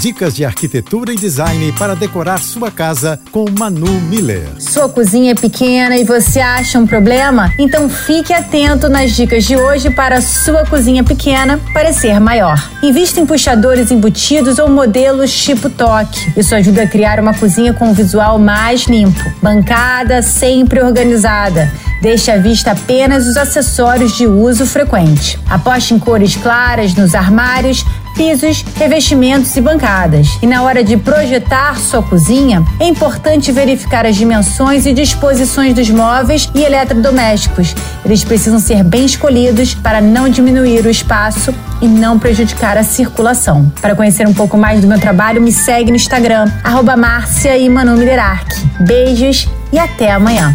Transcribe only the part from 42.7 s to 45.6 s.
a circulação. Para conhecer um pouco mais do meu trabalho, me